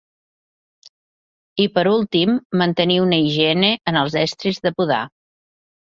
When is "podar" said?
4.81-5.03